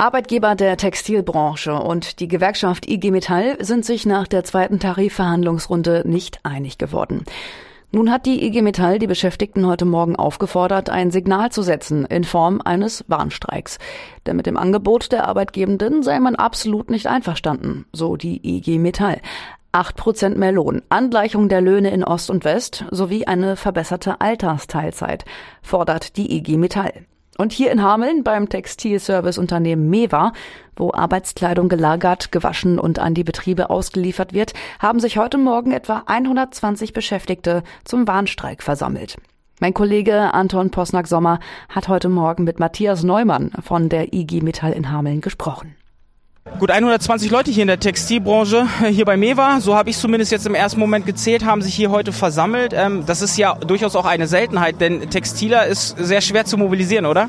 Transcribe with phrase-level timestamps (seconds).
[0.00, 6.40] Arbeitgeber der Textilbranche und die Gewerkschaft IG Metall sind sich nach der zweiten Tarifverhandlungsrunde nicht
[6.42, 7.26] einig geworden.
[7.92, 12.24] Nun hat die IG Metall die Beschäftigten heute Morgen aufgefordert, ein Signal zu setzen in
[12.24, 13.76] Form eines Warnstreiks.
[14.24, 19.20] Denn mit dem Angebot der Arbeitgebenden sei man absolut nicht einverstanden, so die IG Metall.
[19.70, 25.26] Acht Prozent mehr Lohn, Angleichung der Löhne in Ost und West sowie eine verbesserte Altersteilzeit,
[25.60, 27.04] fordert die IG Metall.
[27.40, 30.34] Und hier in Hameln beim Textilserviceunternehmen Mewa,
[30.76, 36.02] wo Arbeitskleidung gelagert, gewaschen und an die Betriebe ausgeliefert wird, haben sich heute Morgen etwa
[36.04, 39.16] 120 Beschäftigte zum Warnstreik versammelt.
[39.58, 41.40] Mein Kollege Anton Posnack-Sommer
[41.70, 45.76] hat heute Morgen mit Matthias Neumann von der IG Metall in Hameln gesprochen.
[46.58, 50.46] Gut 120 Leute hier in der Textilbranche, hier bei Mewa, so habe ich zumindest jetzt
[50.46, 52.72] im ersten Moment gezählt, haben sich hier heute versammelt.
[52.74, 57.04] Ähm, das ist ja durchaus auch eine Seltenheit, denn Textiler ist sehr schwer zu mobilisieren,
[57.04, 57.28] oder?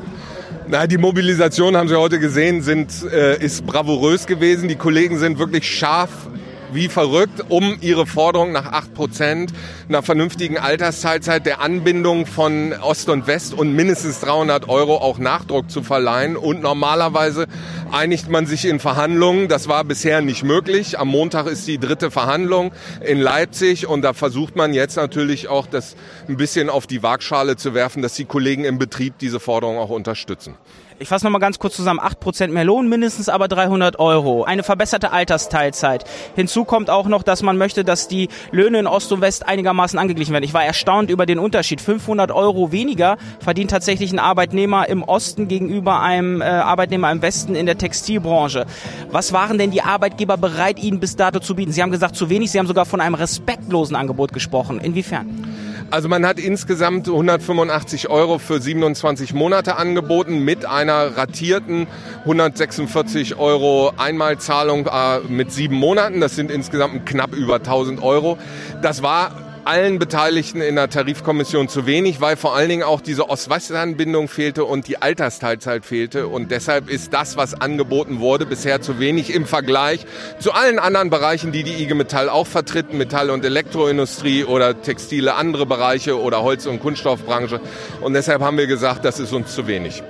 [0.69, 4.69] Na, die Mobilisation haben Sie heute gesehen, sind, äh, ist bravourös gewesen.
[4.69, 6.29] Die Kollegen sind wirklich scharf
[6.73, 9.53] wie verrückt, um ihre Forderung nach 8 Prozent,
[9.87, 15.69] einer vernünftigen Altersteilzeit, der Anbindung von Ost und West und mindestens 300 Euro auch Nachdruck
[15.69, 16.37] zu verleihen.
[16.37, 17.47] Und normalerweise
[17.91, 19.47] einigt man sich in Verhandlungen.
[19.47, 20.99] Das war bisher nicht möglich.
[20.99, 22.71] Am Montag ist die dritte Verhandlung
[23.05, 25.95] in Leipzig und da versucht man jetzt natürlich auch das
[26.27, 29.89] ein bisschen auf die Waagschale zu werfen, dass die Kollegen im Betrieb diese Forderung auch
[29.89, 30.55] unterstützen.
[31.01, 31.99] Ich fasse nochmal ganz kurz zusammen.
[31.99, 34.43] 8% mehr Lohn, mindestens aber 300 Euro.
[34.43, 36.03] Eine verbesserte Altersteilzeit.
[36.35, 39.97] Hinzu kommt auch noch, dass man möchte, dass die Löhne in Ost und West einigermaßen
[39.97, 40.43] angeglichen werden.
[40.43, 41.81] Ich war erstaunt über den Unterschied.
[41.81, 47.55] 500 Euro weniger verdient tatsächlich ein Arbeitnehmer im Osten gegenüber einem äh, Arbeitnehmer im Westen
[47.55, 48.65] in der Textilbranche.
[49.11, 51.71] Was waren denn die Arbeitgeber bereit, Ihnen bis dato zu bieten?
[51.71, 52.51] Sie haben gesagt, zu wenig.
[52.51, 54.79] Sie haben sogar von einem respektlosen Angebot gesprochen.
[54.79, 55.50] Inwiefern?
[55.91, 61.85] Also man hat insgesamt 185 Euro für 27 Monate angeboten mit einer ratierten
[62.21, 66.21] 146 Euro Einmalzahlung äh, mit sieben Monaten.
[66.21, 68.37] Das sind insgesamt knapp über 1000 Euro.
[68.81, 73.29] Das war allen Beteiligten in der Tarifkommission zu wenig, weil vor allen Dingen auch diese
[73.29, 76.27] Ost-West-Anbindung fehlte und die Altersteilzeit fehlte.
[76.27, 80.05] Und deshalb ist das, was angeboten wurde, bisher zu wenig im Vergleich
[80.39, 85.35] zu allen anderen Bereichen, die die IG Metall auch vertritt, Metall- und Elektroindustrie oder textile
[85.35, 87.59] andere Bereiche oder Holz- und Kunststoffbranche.
[88.01, 90.03] Und deshalb haben wir gesagt, das ist uns zu wenig.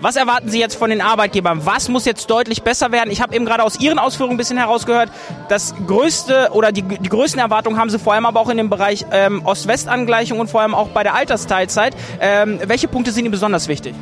[0.00, 1.64] Was erwarten Sie jetzt von den Arbeitgebern?
[1.64, 3.10] Was muss jetzt deutlich besser werden?
[3.10, 5.10] Ich habe eben gerade aus Ihren Ausführungen ein bisschen herausgehört,
[5.48, 8.70] das größte oder die, die größten Erwartungen haben Sie vor allem aber auch in dem
[8.70, 11.96] Bereich ähm, Ost-West-Angleichung und vor allem auch bei der Altersteilzeit.
[12.20, 13.94] Ähm, welche Punkte sind Ihnen besonders wichtig?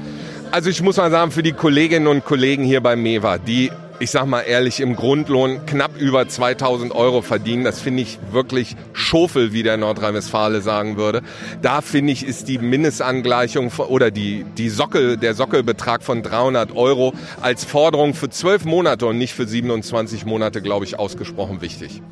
[0.50, 3.70] Also ich muss mal sagen, für die Kolleginnen und Kollegen hier bei MEWA, die
[4.02, 7.62] ich sag mal ehrlich, im Grundlohn knapp über 2000 Euro verdienen.
[7.62, 11.22] Das finde ich wirklich Schofel, wie der Nordrhein-Westfale sagen würde.
[11.62, 17.14] Da finde ich, ist die Mindestangleichung oder die, die Sockel, der Sockelbetrag von 300 Euro
[17.40, 22.02] als Forderung für zwölf Monate und nicht für 27 Monate, glaube ich, ausgesprochen wichtig.